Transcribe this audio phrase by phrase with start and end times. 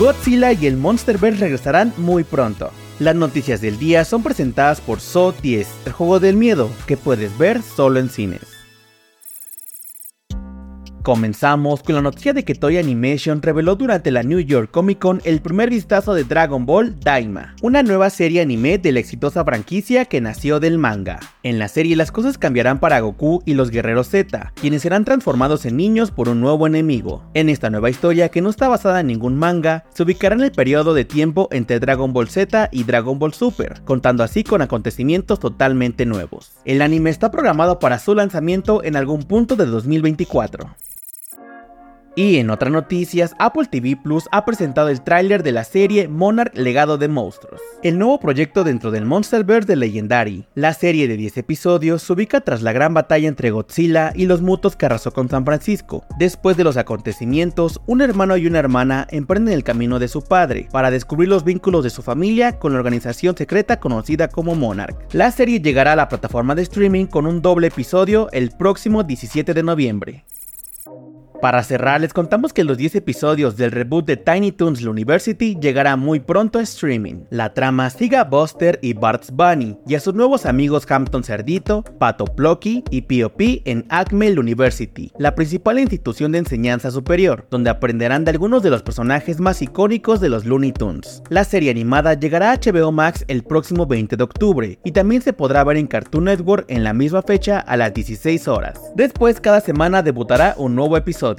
[0.00, 2.70] Godzilla y el Monsterverse regresarán muy pronto.
[3.00, 7.36] Las noticias del día son presentadas por So 10, el juego del miedo, que puedes
[7.36, 8.59] ver solo en cines.
[11.02, 15.22] Comenzamos con la noticia de que Toy Animation reveló durante la New York Comic Con
[15.24, 20.04] el primer vistazo de Dragon Ball Daima, una nueva serie anime de la exitosa franquicia
[20.04, 21.18] que nació del manga.
[21.42, 25.64] En la serie las cosas cambiarán para Goku y los guerreros Z, quienes serán transformados
[25.64, 27.24] en niños por un nuevo enemigo.
[27.32, 30.52] En esta nueva historia, que no está basada en ningún manga, se ubicará en el
[30.52, 35.40] periodo de tiempo entre Dragon Ball Z y Dragon Ball Super, contando así con acontecimientos
[35.40, 36.52] totalmente nuevos.
[36.66, 40.76] El anime está programado para su lanzamiento en algún punto de 2024.
[42.20, 46.54] Y en otras noticias, Apple TV Plus ha presentado el tráiler de la serie Monarch
[46.54, 50.44] Legado de Monstruos, el nuevo proyecto dentro del Monsterverse de Legendary.
[50.54, 54.42] La serie de 10 episodios se ubica tras la gran batalla entre Godzilla y los
[54.42, 56.04] mutos que arrasó con San Francisco.
[56.18, 60.68] Después de los acontecimientos, un hermano y una hermana emprenden el camino de su padre
[60.70, 64.94] para descubrir los vínculos de su familia con la organización secreta conocida como Monarch.
[65.14, 69.54] La serie llegará a la plataforma de streaming con un doble episodio el próximo 17
[69.54, 70.26] de noviembre.
[71.40, 75.96] Para cerrar, les contamos que los 10 episodios del reboot de Tiny Toons University llegará
[75.96, 77.24] muy pronto a streaming.
[77.30, 81.82] La trama sigue a Buster y Bart's Bunny y a sus nuevos amigos Hampton Cerdito,
[81.98, 83.62] Pato Plocky y P.O.P.
[83.64, 88.82] en Acme University, la principal institución de enseñanza superior, donde aprenderán de algunos de los
[88.82, 91.22] personajes más icónicos de los Looney Tunes.
[91.30, 95.32] La serie animada llegará a HBO Max el próximo 20 de octubre y también se
[95.32, 98.78] podrá ver en Cartoon Network en la misma fecha a las 16 horas.
[98.94, 101.29] Después, cada semana debutará un nuevo episodio.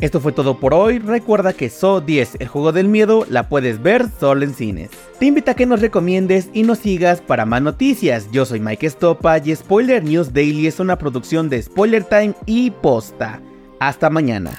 [0.00, 3.82] Esto fue todo por hoy, recuerda que So 10, el juego del miedo, la puedes
[3.82, 4.90] ver solo en cines.
[5.18, 8.30] Te invito a que nos recomiendes y nos sigas para más noticias.
[8.30, 12.70] Yo soy Mike Stopa y Spoiler News Daily es una producción de Spoiler Time y
[12.70, 13.40] Posta.
[13.80, 14.52] Hasta mañana.